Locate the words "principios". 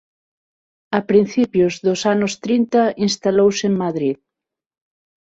1.09-1.73